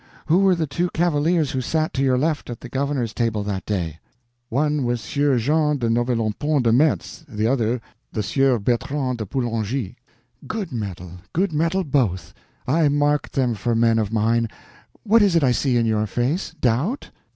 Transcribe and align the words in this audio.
Who 0.25 0.39
were 0.39 0.55
the 0.55 0.65
two 0.65 0.89
cavaliers 0.95 1.51
who 1.51 1.61
sat 1.61 1.93
to 1.93 2.01
your 2.01 2.17
left 2.17 2.49
at 2.49 2.61
the 2.61 2.69
governor's 2.69 3.13
table 3.13 3.43
that 3.43 3.67
day?" 3.67 3.99
"One 4.49 4.83
was 4.83 5.03
the 5.03 5.07
Sieur 5.09 5.37
Jean 5.37 5.77
de 5.77 5.89
Novelonpont 5.91 6.63
de 6.63 6.73
Metz, 6.73 7.23
the 7.27 7.45
other 7.45 7.79
the 8.11 8.23
Sieur 8.23 8.57
Bertrand 8.57 9.19
de 9.19 9.27
Poulengy." 9.27 9.97
"Good 10.47 10.71
metal—good 10.71 11.53
metal, 11.53 11.83
both. 11.83 12.33
I 12.65 12.89
marked 12.89 13.33
them 13.33 13.53
for 13.53 13.75
men 13.75 13.99
of 13.99 14.11
mine.... 14.11 14.47
What 15.03 15.21
is 15.21 15.35
it 15.35 15.43
I 15.43 15.51
see 15.51 15.77
in 15.77 15.85
your 15.85 16.07
face? 16.07 16.55
Doubt?" 16.59 17.11